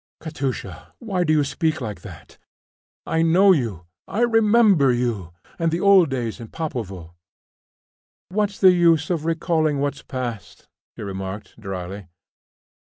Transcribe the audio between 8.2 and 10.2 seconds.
"What's the use of recalling what's